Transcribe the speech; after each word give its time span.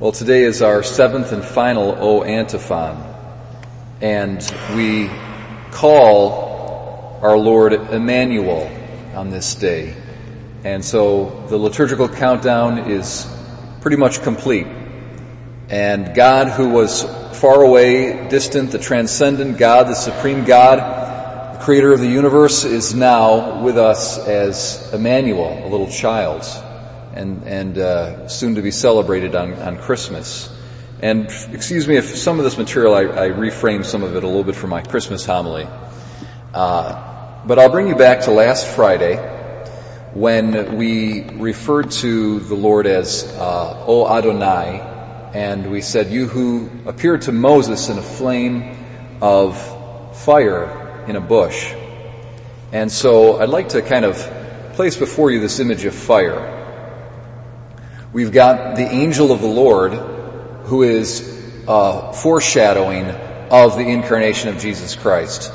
Well, 0.00 0.12
today 0.12 0.44
is 0.44 0.62
our 0.62 0.84
seventh 0.84 1.32
and 1.32 1.44
final 1.44 1.96
O 1.98 2.22
antiphon, 2.22 3.02
and 4.00 4.38
we 4.76 5.10
call 5.72 7.18
our 7.20 7.36
Lord 7.36 7.72
Emmanuel 7.72 8.70
on 9.16 9.30
this 9.30 9.56
day. 9.56 9.96
And 10.62 10.84
so 10.84 11.44
the 11.48 11.56
liturgical 11.56 12.08
countdown 12.08 12.92
is 12.92 13.26
pretty 13.80 13.96
much 13.96 14.22
complete. 14.22 14.68
And 15.68 16.14
God, 16.14 16.46
who 16.46 16.68
was 16.68 17.02
far 17.40 17.60
away, 17.60 18.28
distant, 18.28 18.70
the 18.70 18.78
transcendent 18.78 19.58
God, 19.58 19.88
the 19.88 19.94
supreme 19.94 20.44
God, 20.44 21.58
the 21.58 21.64
creator 21.64 21.92
of 21.92 21.98
the 21.98 22.06
universe, 22.06 22.62
is 22.62 22.94
now 22.94 23.64
with 23.64 23.76
us 23.76 24.16
as 24.16 24.94
Emmanuel, 24.94 25.66
a 25.66 25.68
little 25.68 25.90
child 25.90 26.44
and, 27.18 27.42
and 27.44 27.78
uh, 27.78 28.28
soon 28.28 28.54
to 28.54 28.62
be 28.62 28.70
celebrated 28.70 29.34
on, 29.34 29.54
on 29.54 29.78
Christmas. 29.78 30.54
And 31.00 31.26
excuse 31.52 31.86
me 31.86 31.96
if 31.96 32.16
some 32.16 32.38
of 32.38 32.44
this 32.44 32.56
material 32.56 32.94
I, 32.94 33.02
I 33.02 33.28
reframe 33.30 33.84
some 33.84 34.02
of 34.02 34.16
it 34.16 34.22
a 34.22 34.26
little 34.26 34.44
bit 34.44 34.54
for 34.54 34.68
my 34.68 34.82
Christmas 34.82 35.26
homily. 35.26 35.66
Uh, 36.54 37.44
but 37.44 37.58
I'll 37.58 37.70
bring 37.70 37.88
you 37.88 37.96
back 37.96 38.22
to 38.22 38.30
last 38.30 38.66
Friday 38.66 39.16
when 40.14 40.76
we 40.76 41.22
referred 41.22 41.90
to 41.90 42.40
the 42.40 42.54
Lord 42.54 42.86
as 42.86 43.24
uh, 43.24 43.84
O 43.86 44.08
Adonai, 44.08 44.80
and 45.34 45.70
we 45.70 45.82
said, 45.82 46.10
"You 46.10 46.26
who 46.26 46.70
appeared 46.86 47.22
to 47.22 47.32
Moses 47.32 47.88
in 47.90 47.98
a 47.98 48.02
flame 48.02 49.18
of 49.20 50.16
fire 50.16 51.04
in 51.06 51.16
a 51.16 51.20
bush." 51.20 51.72
And 52.72 52.90
so 52.90 53.40
I'd 53.40 53.50
like 53.50 53.70
to 53.70 53.82
kind 53.82 54.04
of 54.04 54.16
place 54.74 54.96
before 54.96 55.30
you 55.30 55.40
this 55.40 55.60
image 55.60 55.84
of 55.84 55.94
fire. 55.94 56.57
We've 58.10 58.32
got 58.32 58.76
the 58.76 58.88
angel 58.88 59.32
of 59.32 59.42
the 59.42 59.48
Lord 59.48 59.92
who 59.92 60.82
is 60.82 61.22
uh, 61.68 62.12
foreshadowing 62.12 63.04
of 63.04 63.76
the 63.76 63.86
incarnation 63.86 64.48
of 64.48 64.58
Jesus 64.58 64.94
Christ. 64.94 65.52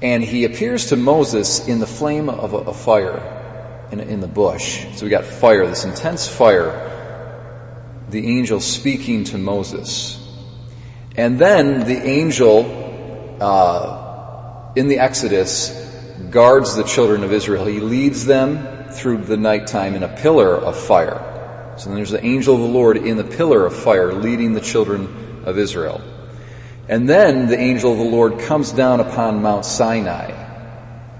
And 0.00 0.22
he 0.22 0.44
appears 0.44 0.86
to 0.86 0.96
Moses 0.96 1.66
in 1.66 1.80
the 1.80 1.86
flame 1.86 2.28
of 2.28 2.54
a, 2.54 2.58
a 2.58 2.74
fire 2.74 3.88
in, 3.90 3.98
in, 3.98 4.20
the 4.20 4.28
bush. 4.28 4.84
So 4.94 5.04
we 5.04 5.10
got 5.10 5.24
fire, 5.24 5.66
this 5.66 5.84
intense 5.84 6.28
fire. 6.28 6.90
The 8.08 8.24
angel 8.38 8.60
speaking 8.60 9.24
to 9.24 9.38
Moses. 9.38 10.18
And 11.16 11.40
then 11.40 11.80
the 11.80 12.00
angel 12.04 13.38
uh, 13.40 14.72
in 14.76 14.86
the 14.86 15.00
Exodus 15.00 15.70
guards 16.30 16.76
the 16.76 16.84
children 16.84 17.24
of 17.24 17.32
Israel. 17.32 17.64
He 17.64 17.80
leads 17.80 18.24
them 18.24 18.90
through 18.90 19.24
the 19.24 19.36
nighttime 19.36 19.94
in 19.94 20.04
a 20.04 20.08
pillar 20.08 20.54
of 20.56 20.76
fire. 20.76 21.30
So 21.76 21.88
then 21.88 21.96
there's 21.96 22.10
the 22.10 22.24
angel 22.24 22.54
of 22.54 22.60
the 22.60 22.68
Lord 22.68 22.96
in 22.96 23.16
the 23.16 23.24
pillar 23.24 23.64
of 23.66 23.74
fire 23.74 24.12
leading 24.12 24.52
the 24.52 24.60
children 24.60 25.42
of 25.44 25.58
Israel. 25.58 26.00
And 26.88 27.08
then 27.08 27.46
the 27.48 27.58
angel 27.58 27.92
of 27.92 27.98
the 27.98 28.04
Lord 28.04 28.40
comes 28.40 28.72
down 28.72 29.00
upon 29.00 29.42
Mount 29.42 29.64
Sinai. 29.64 30.50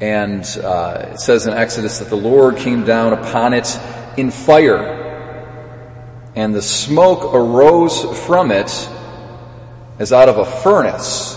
And 0.00 0.44
uh, 0.62 1.10
it 1.12 1.20
says 1.20 1.46
in 1.46 1.52
Exodus 1.52 1.98
that 1.98 2.08
the 2.08 2.16
Lord 2.16 2.58
came 2.58 2.84
down 2.84 3.12
upon 3.12 3.52
it 3.52 3.78
in 4.16 4.30
fire. 4.30 5.06
And 6.34 6.54
the 6.54 6.62
smoke 6.62 7.34
arose 7.34 8.04
from 8.26 8.52
it 8.52 8.70
as 9.98 10.12
out 10.12 10.28
of 10.28 10.38
a 10.38 10.46
furnace. 10.46 11.36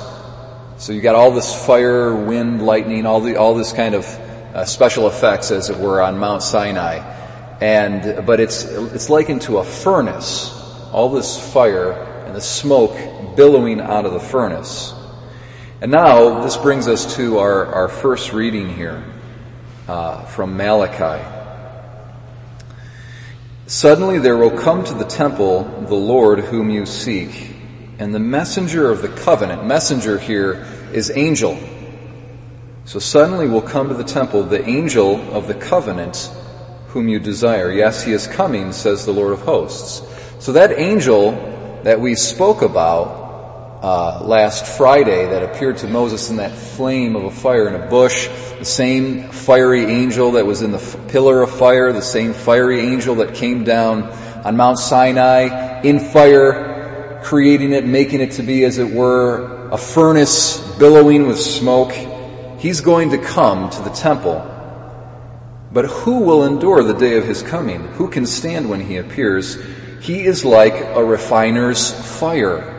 So 0.78 0.94
you 0.94 1.02
got 1.02 1.16
all 1.16 1.32
this 1.32 1.54
fire, 1.66 2.16
wind, 2.16 2.64
lightning, 2.64 3.06
all 3.06 3.22
the 3.22 3.38
all 3.38 3.56
this 3.56 3.74
kind 3.74 3.96
of 3.96 4.06
uh, 4.06 4.66
special 4.66 5.08
effects, 5.08 5.52
as 5.52 5.70
it 5.70 5.78
were, 5.78 6.02
on 6.02 6.18
Mount 6.18 6.44
Sinai. 6.44 7.00
And, 7.62 8.26
but 8.26 8.40
it's, 8.40 8.66
it's 8.66 9.10
likened 9.10 9.44
to 9.44 9.60
a 9.60 9.64
furnace. 9.64 10.50
All 10.92 11.10
this 11.10 11.40
fire 11.54 11.92
and 12.26 12.36
the 12.36 12.42
smoke 12.42 13.36
billowing 13.36 13.80
out 13.80 14.06
of 14.06 14.14
the 14.14 14.20
furnace. 14.20 14.94
And 15.80 15.92
now 15.92 16.42
this 16.42 16.58
brings 16.58 16.88
us 16.88 17.16
to 17.16 17.38
our, 17.38 17.66
our 17.68 17.88
first 17.88 18.34
reading 18.34 18.74
here 18.74 19.04
uh, 19.88 20.26
from 20.26 20.58
Malachi. 20.58 21.24
Suddenly 23.68 24.20
there 24.20 24.38
will 24.38 24.58
come 24.58 24.84
to 24.84 24.94
the 24.94 25.06
temple 25.06 25.64
the 25.88 25.96
Lord 25.96 26.40
whom 26.40 26.70
you 26.70 26.86
seek, 26.86 27.56
and 28.00 28.14
the 28.14 28.20
messenger 28.20 28.90
of 28.90 29.02
the 29.02 29.08
covenant. 29.08 29.66
Messenger 29.66 30.18
here 30.18 30.68
is 30.92 31.12
angel. 31.16 31.58
So 32.86 33.00
suddenly 33.00 33.48
will 33.48 33.62
come 33.62 33.90
to 33.90 33.94
the 33.94 34.04
temple 34.04 34.44
the 34.44 34.68
angel 34.68 35.34
of 35.34 35.48
the 35.48 35.54
covenant 35.54 36.30
whom 36.92 37.08
you 37.08 37.20
desire. 37.20 37.72
Yes, 37.72 38.04
he 38.04 38.12
is 38.12 38.28
coming, 38.28 38.74
says 38.74 39.06
the 39.06 39.14
Lord 39.14 39.32
of 39.32 39.42
hosts. 39.42 40.02
So 40.40 40.54
that 40.54 40.78
angel 40.78 41.32
that 41.84 42.02
we 42.02 42.16
spoke 42.16 42.62
about 42.62 43.80
uh, 43.82 44.24
last 44.26 44.66
Friday 44.66 45.28
that 45.28 45.42
appeared 45.42 45.78
to 45.78 45.88
Moses 45.88 46.30
in 46.30 46.36
that 46.36 46.52
flame 46.52 47.16
of 47.16 47.24
a 47.24 47.32
fire 47.32 47.70
in 47.70 47.76
a 47.76 47.88
bush, 47.88 48.28
the 48.60 48.66
same 48.66 49.30
fiery 49.32 49.86
angel 49.86 50.34
that 50.34 50.46
was 50.46 50.62
in 50.62 50.72
the 50.72 50.80
f- 50.80 51.08
pillar 51.08 51.42
of 51.42 51.50
fire, 51.50 51.94
the 51.94 52.02
same 52.02 52.34
fiery 52.34 52.82
angel 52.82 53.16
that 53.16 53.36
came 53.36 53.64
down 53.64 54.04
on 54.44 54.58
Mount 54.58 54.78
Sinai 54.78 55.82
in 55.82 56.00
fire, 56.00 57.22
creating 57.24 57.72
it, 57.72 57.86
making 57.86 58.20
it 58.20 58.34
to 58.34 58.44
be, 58.44 58.66
as 58.66 58.78
it 58.78 58.92
were, 58.92 59.70
a 59.70 59.78
furnace 59.78 60.60
billowing 60.78 61.26
with 61.26 61.40
smoke. 61.40 61.94
He's 62.60 62.82
going 62.82 63.12
to 63.12 63.18
come 63.18 63.70
to 63.70 63.82
the 63.82 63.90
temple 63.90 64.51
but 65.74 65.86
who 65.86 66.20
will 66.22 66.44
endure 66.44 66.84
the 66.84 66.94
day 66.94 67.18
of 67.18 67.26
his 67.26 67.42
coming? 67.42 67.80
Who 67.80 68.10
can 68.10 68.26
stand 68.26 68.70
when 68.70 68.82
he 68.82 68.98
appears? 68.98 69.58
He 70.02 70.22
is 70.22 70.44
like 70.44 70.74
a 70.74 71.04
refiner's 71.04 71.92
fire. 72.20 72.78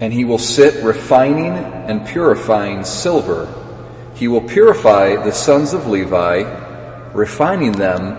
And 0.00 0.12
he 0.12 0.24
will 0.24 0.38
sit 0.38 0.82
refining 0.82 1.52
and 1.52 2.06
purifying 2.06 2.84
silver. 2.84 3.54
He 4.14 4.26
will 4.26 4.40
purify 4.40 5.16
the 5.16 5.32
sons 5.32 5.74
of 5.74 5.86
Levi, 5.86 7.12
refining 7.12 7.72
them 7.72 8.16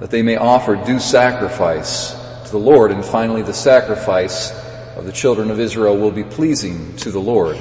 that 0.00 0.10
they 0.10 0.22
may 0.22 0.36
offer 0.36 0.76
due 0.76 1.00
sacrifice 1.00 2.12
to 2.44 2.50
the 2.50 2.58
Lord. 2.58 2.90
And 2.90 3.04
finally, 3.04 3.42
the 3.42 3.54
sacrifice 3.54 4.50
of 4.96 5.06
the 5.06 5.12
children 5.12 5.50
of 5.50 5.58
Israel 5.58 5.96
will 5.96 6.10
be 6.10 6.24
pleasing 6.24 6.96
to 6.96 7.10
the 7.10 7.20
Lord. 7.20 7.56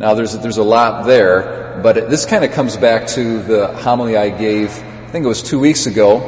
Now, 0.00 0.14
there's, 0.14 0.36
there's 0.36 0.58
a 0.58 0.64
lot 0.64 1.06
there 1.06 1.60
but 1.82 1.96
it, 1.96 2.10
this 2.10 2.26
kind 2.26 2.44
of 2.44 2.52
comes 2.52 2.76
back 2.76 3.06
to 3.08 3.42
the 3.42 3.68
homily 3.68 4.16
I 4.16 4.30
gave, 4.30 4.70
I 4.70 5.06
think 5.08 5.24
it 5.24 5.28
was 5.28 5.42
two 5.42 5.58
weeks 5.58 5.86
ago, 5.86 6.18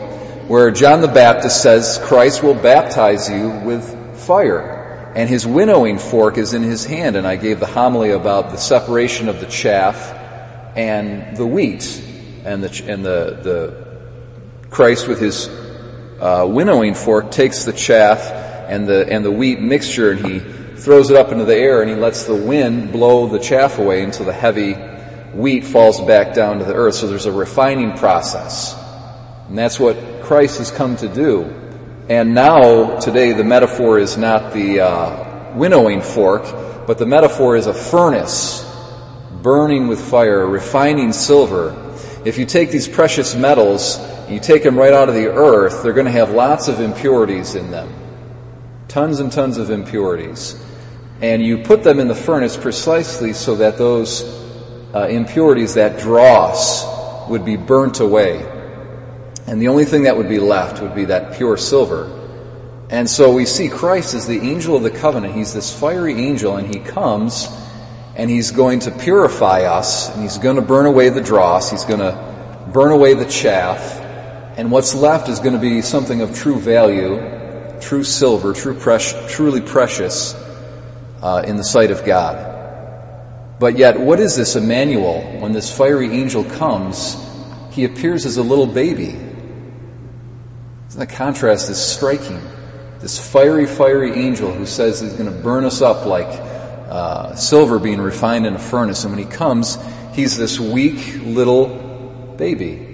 where 0.49 0.71
John 0.71 1.01
the 1.01 1.09
Baptist 1.09 1.63
says 1.63 2.01
Christ 2.03 2.43
will 2.43 2.55
baptize 2.55 3.29
you 3.29 3.51
with 3.51 4.19
fire. 4.19 5.13
And 5.15 5.29
his 5.29 5.47
winnowing 5.47 5.99
fork 5.99 6.39
is 6.39 6.55
in 6.55 6.63
his 6.63 6.87
hand. 6.87 7.17
And 7.17 7.27
I 7.27 7.37
gave 7.37 7.61
the 7.61 7.67
homily 7.67 8.11
about 8.11 8.51
the 8.51 8.57
separation 8.57 9.29
of 9.29 9.41
the 9.41 9.47
chaff 9.47 10.13
and 10.75 11.37
the 11.37 11.47
wheat. 11.47 12.03
And 12.45 12.65
the, 12.65 12.85
and 12.91 13.05
the, 13.05 13.39
the 13.43 14.69
Christ 14.71 15.07
with 15.07 15.21
his 15.21 15.49
uh, 16.19 16.47
winnowing 16.49 16.95
fork 16.95 17.31
takes 17.31 17.65
the 17.65 17.75
chaff 17.75 18.31
and 18.71 18.89
the, 18.89 19.07
and 19.07 19.25
the 19.25 19.31
wheat 19.31 19.61
mixture 19.61 20.13
and 20.13 20.27
he 20.27 20.62
throws 20.83 21.11
it 21.11 21.17
up 21.17 21.31
into 21.31 21.45
the 21.45 21.57
air 21.57 21.81
and 21.81 21.91
he 21.91 21.97
lets 21.97 22.25
the 22.25 22.35
wind 22.35 22.93
blow 22.93 23.29
the 23.29 23.39
chaff 23.39 23.79
away 23.79 24.03
until 24.03 24.27
the 24.27 24.33
heavy 24.33 24.75
wheat 25.33 25.65
falls 25.65 26.01
back 26.01 26.35
down 26.35 26.59
to 26.59 26.65
the 26.65 26.75
earth. 26.75 26.97
So 26.97 27.07
there's 27.07 27.27
a 27.27 27.33
refining 27.33 27.97
process. 27.97 28.77
And 29.49 29.57
that's 29.57 29.79
what 29.79 30.23
Christ 30.23 30.59
has 30.59 30.71
come 30.71 30.97
to 30.97 31.09
do. 31.09 31.45
And 32.09 32.35
now, 32.35 32.99
today, 32.99 33.33
the 33.33 33.45
metaphor 33.45 33.99
is 33.99 34.17
not 34.17 34.53
the 34.53 34.81
uh, 34.81 35.55
winnowing 35.55 36.03
fork, 36.03 36.43
but 36.87 36.99
the 36.99 37.07
metaphor 37.07 37.57
is 37.57 37.67
a 37.67 37.75
furnace 37.75 38.69
burning 39.43 39.89
with 39.89 40.01
fire, 40.01 40.47
refining 40.47 41.13
silver. 41.13 41.95
If 42.25 42.39
you 42.39 42.47
take 42.47 42.71
these 42.71 42.89
precious 42.89 43.35
metals, 43.35 43.99
you 44.29 44.41
take 44.41 44.63
them 44.63 44.77
right 44.77 44.93
out 44.93 45.09
of 45.09 45.15
the 45.15 45.29
earth, 45.29 45.83
they're 45.83 45.93
going 45.93 46.07
to 46.07 46.13
have 46.13 46.31
lots 46.31 46.69
of 46.69 46.81
impurities 46.81 47.55
in 47.55 47.71
them. 47.71 47.93
Tons 48.89 49.21
and 49.21 49.33
tons 49.33 49.59
of 49.59 49.71
impurities. 49.71 50.55
And 51.23 51.41
you 51.41 51.59
put 51.59 51.85
them 51.85 52.01
in 52.01 52.09
the 52.09 52.17
furnace 52.17 52.57
precisely 52.57 53.33
so 53.33 53.55
that 53.57 53.79
those 53.79 54.25
uh, 54.93 55.07
impurities, 55.07 55.75
that 55.75 56.01
dross, 56.01 57.29
would 57.29 57.45
be 57.45 57.55
burnt 57.57 58.01
away. 58.01 58.45
And 59.47 59.63
the 59.63 59.69
only 59.69 59.85
thing 59.85 60.03
that 60.03 60.17
would 60.17 60.29
be 60.29 60.41
left 60.41 60.83
would 60.83 60.97
be 60.97 61.07
that 61.07 61.35
pure 61.35 61.57
silver. 61.57 62.19
And 62.91 63.09
so 63.09 63.33
we 63.33 63.47
see 63.47 63.69
Christ 63.69 64.15
as 64.15 64.27
the 64.27 64.41
angel 64.41 64.75
of 64.75 64.83
the 64.83 64.91
covenant. 64.91 65.37
He's 65.37 65.55
this 65.55 65.73
fiery 65.73 66.15
angel 66.15 66.57
and 66.57 66.75
he 66.75 66.81
comes 66.81 67.49
and 68.17 68.29
he's 68.29 68.51
going 68.51 68.81
to 68.81 68.91
purify 68.91 69.63
us 69.63 70.13
and 70.13 70.23
he's 70.23 70.39
going 70.39 70.57
to 70.57 70.63
burn 70.63 70.87
away 70.87 71.09
the 71.11 71.23
dross. 71.23 71.71
He's 71.71 71.85
going 71.85 72.01
to 72.01 72.69
burn 72.73 72.91
away 72.91 73.15
the 73.15 73.27
chaff. 73.27 74.01
And 74.57 74.73
what's 74.73 74.93
left 74.93 75.29
is 75.29 75.39
going 75.39 75.55
to 75.55 75.61
be 75.61 75.83
something 75.83 76.21
of 76.21 76.35
true 76.35 76.59
value, 76.59 77.79
true 77.81 78.03
silver, 78.03 78.55
true 78.55 78.79
truly 79.29 79.61
precious 79.61 80.35
uh, 81.23 81.45
in 81.47 81.57
the 81.57 81.65
sight 81.65 81.91
of 81.91 82.05
God. 82.05 82.49
But 83.59 83.79
yet, 83.79 84.01
what 84.01 84.19
is 84.19 84.37
this 84.37 84.57
Emmanuel? 84.57 85.23
When 85.41 85.53
this 85.53 85.75
fiery 85.75 86.11
angel 86.11 86.43
comes, 86.45 87.17
he 87.71 87.85
appears 87.85 88.27
as 88.27 88.37
a 88.37 88.43
little 88.43 88.67
baby. 88.67 89.17
Isn't 90.89 90.99
The 90.99 91.07
contrast 91.07 91.71
is 91.71 91.81
striking. 91.81 92.43
This 92.99 93.19
fiery, 93.19 93.67
fiery 93.67 94.13
angel 94.15 94.53
who 94.53 94.67
says 94.67 95.01
he's 95.01 95.13
going 95.15 95.33
to 95.33 95.39
burn 95.43 95.65
us 95.65 95.81
up 95.81 96.07
like 96.07 96.27
uh, 96.29 97.35
silver 97.37 97.79
being 97.79 98.01
refined 98.01 98.47
in 98.47 98.55
a 98.55 98.59
furnace. 98.59 99.05
And 99.05 99.13
when 99.15 99.25
he 99.25 99.31
comes, 99.31 99.79
he's 100.13 100.37
this 100.37 100.59
weak 100.59 101.23
little 101.23 102.35
baby. 102.37 102.89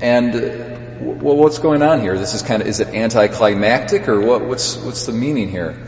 And 0.00 1.20
what's 1.22 1.58
going 1.60 1.82
on 1.82 2.00
here? 2.00 2.18
This 2.18 2.34
is 2.34 2.42
kind 2.42 2.62
of, 2.62 2.68
is 2.68 2.80
it 2.80 2.88
anticlimactic 2.88 4.08
or 4.08 4.20
what, 4.20 4.42
what's, 4.42 4.76
what's 4.76 5.06
the 5.06 5.12
meaning 5.12 5.48
here? 5.48 5.86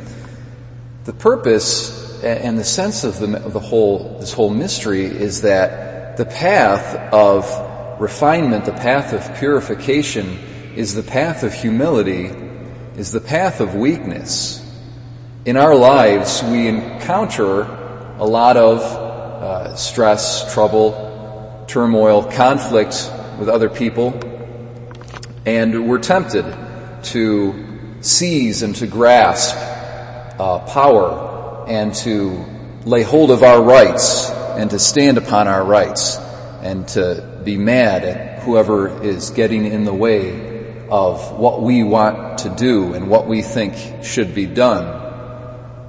The 1.04 1.12
purpose 1.12 2.22
and 2.22 2.56
the 2.56 2.64
sense 2.64 3.02
of 3.02 3.18
the, 3.18 3.44
of 3.44 3.52
the 3.52 3.60
whole, 3.60 4.18
this 4.20 4.32
whole 4.32 4.50
mystery 4.50 5.04
is 5.04 5.42
that 5.42 6.16
the 6.16 6.24
path 6.24 6.94
of 7.12 8.00
refinement, 8.00 8.66
the 8.66 8.72
path 8.72 9.12
of 9.12 9.38
purification 9.38 10.38
is 10.76 10.94
the 10.94 11.02
path 11.02 11.42
of 11.42 11.52
humility, 11.52 12.30
is 12.96 13.10
the 13.10 13.20
path 13.20 13.60
of 13.60 13.74
weakness. 13.74 14.60
In 15.44 15.56
our 15.56 15.74
lives, 15.74 16.40
we 16.44 16.68
encounter 16.68 17.62
a 17.62 18.24
lot 18.24 18.56
of 18.56 18.80
uh, 18.80 19.74
stress, 19.74 20.54
trouble, 20.54 21.64
turmoil, 21.66 22.30
conflict 22.30 23.10
with 23.40 23.48
other 23.48 23.68
people, 23.68 24.20
and 25.44 25.88
we're 25.88 25.98
tempted 25.98 26.44
to 27.02 27.98
seize 28.02 28.62
and 28.62 28.76
to 28.76 28.86
grasp 28.86 29.56
uh, 30.38 30.60
power 30.60 31.64
and 31.68 31.94
to 31.94 32.44
lay 32.84 33.02
hold 33.02 33.30
of 33.30 33.42
our 33.42 33.62
rights 33.62 34.30
and 34.30 34.70
to 34.70 34.78
stand 34.78 35.18
upon 35.18 35.48
our 35.48 35.64
rights 35.64 36.16
and 36.62 36.86
to 36.88 37.40
be 37.44 37.56
mad 37.56 38.04
at 38.04 38.42
whoever 38.42 39.02
is 39.02 39.30
getting 39.30 39.66
in 39.66 39.84
the 39.84 39.94
way 39.94 40.86
of 40.88 41.32
what 41.32 41.62
we 41.62 41.82
want 41.82 42.38
to 42.38 42.50
do 42.50 42.94
and 42.94 43.08
what 43.08 43.26
we 43.26 43.42
think 43.42 44.04
should 44.04 44.34
be 44.34 44.46
done. 44.46 45.00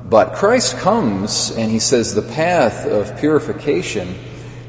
But 0.05 0.33
Christ 0.35 0.77
comes 0.77 1.51
and 1.51 1.71
he 1.71 1.79
says 1.79 2.13
the 2.13 2.21
path 2.21 2.85
of 2.85 3.19
purification 3.19 4.15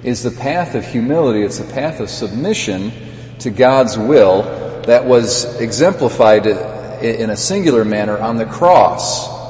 is 0.02 0.22
the 0.22 0.30
path 0.30 0.74
of 0.74 0.86
humility. 0.86 1.42
It's 1.42 1.58
the 1.58 1.72
path 1.72 2.00
of 2.00 2.10
submission 2.10 2.92
to 3.40 3.50
God's 3.50 3.98
will 3.98 4.42
that 4.86 5.04
was 5.04 5.60
exemplified 5.60 6.46
in 6.46 7.30
a 7.30 7.36
singular 7.36 7.84
manner 7.84 8.18
on 8.18 8.36
the 8.36 8.46
cross 8.46 9.43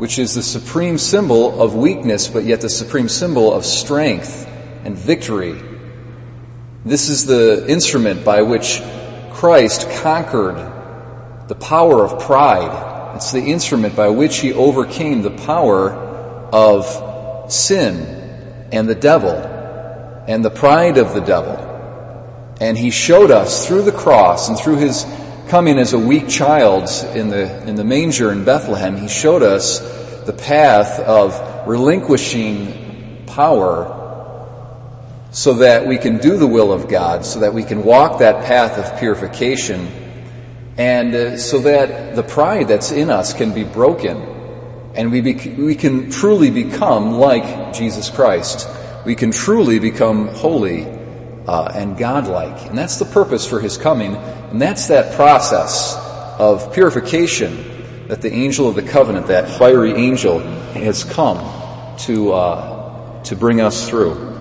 which 0.00 0.18
is 0.18 0.34
the 0.34 0.42
supreme 0.42 0.96
symbol 0.96 1.60
of 1.60 1.74
weakness, 1.74 2.26
but 2.26 2.44
yet 2.44 2.62
the 2.62 2.70
supreme 2.70 3.06
symbol 3.06 3.52
of 3.52 3.66
strength 3.66 4.48
and 4.82 4.96
victory. 4.96 5.60
This 6.86 7.10
is 7.10 7.26
the 7.26 7.66
instrument 7.68 8.24
by 8.24 8.40
which 8.40 8.80
Christ 9.32 9.90
conquered 10.00 10.56
the 11.48 11.54
power 11.54 12.02
of 12.02 12.18
pride. 12.18 13.14
It's 13.16 13.32
the 13.32 13.42
instrument 13.42 13.94
by 13.94 14.08
which 14.08 14.38
he 14.38 14.54
overcame 14.54 15.20
the 15.20 15.32
power 15.32 15.90
of 15.90 17.52
sin 17.52 18.68
and 18.72 18.88
the 18.88 18.94
devil 18.94 19.36
and 20.26 20.42
the 20.42 20.48
pride 20.48 20.96
of 20.96 21.12
the 21.12 21.20
devil. 21.20 22.56
And 22.58 22.78
he 22.78 22.90
showed 22.90 23.30
us 23.30 23.66
through 23.66 23.82
the 23.82 23.92
cross 23.92 24.48
and 24.48 24.58
through 24.58 24.76
his 24.76 25.04
coming 25.50 25.80
as 25.80 25.94
a 25.94 25.98
weak 25.98 26.28
child 26.28 26.88
in 27.16 27.28
the, 27.28 27.68
in 27.68 27.74
the 27.74 27.82
manger 27.82 28.30
in 28.30 28.44
Bethlehem, 28.44 28.96
he 28.96 29.08
showed 29.08 29.42
us 29.42 29.80
the 30.24 30.32
path 30.32 31.00
of 31.00 31.66
relinquishing 31.66 33.24
power 33.26 33.96
so 35.32 35.54
that 35.54 35.88
we 35.88 35.98
can 35.98 36.18
do 36.18 36.36
the 36.36 36.46
will 36.46 36.72
of 36.72 36.86
God, 36.88 37.26
so 37.26 37.40
that 37.40 37.52
we 37.52 37.64
can 37.64 37.82
walk 37.82 38.20
that 38.20 38.44
path 38.44 38.78
of 38.78 39.00
purification, 39.00 39.88
and 40.76 41.14
uh, 41.16 41.36
so 41.36 41.58
that 41.58 42.14
the 42.14 42.22
pride 42.22 42.68
that's 42.68 42.92
in 42.92 43.10
us 43.10 43.34
can 43.34 43.52
be 43.52 43.64
broken, 43.64 44.22
and 44.94 45.10
we, 45.10 45.20
we 45.20 45.74
can 45.74 46.12
truly 46.12 46.50
become 46.50 47.14
like 47.14 47.74
Jesus 47.74 48.08
Christ. 48.08 48.68
We 49.04 49.16
can 49.16 49.32
truly 49.32 49.80
become 49.80 50.28
holy 50.28 50.99
uh, 51.50 51.72
and 51.74 51.98
godlike. 51.98 52.66
And 52.66 52.78
that's 52.78 53.00
the 53.00 53.04
purpose 53.04 53.44
for 53.44 53.58
his 53.58 53.76
coming. 53.76 54.14
And 54.14 54.62
that's 54.62 54.86
that 54.86 55.16
process 55.16 55.96
of 56.38 56.72
purification 56.72 58.06
that 58.06 58.22
the 58.22 58.32
angel 58.32 58.68
of 58.68 58.76
the 58.76 58.84
covenant, 58.84 59.26
that 59.26 59.48
fiery 59.58 59.94
angel, 59.94 60.38
has 60.38 61.02
come 61.02 61.38
to, 61.98 62.32
uh, 62.34 63.22
to 63.24 63.34
bring 63.34 63.60
us 63.60 63.88
through. 63.88 64.30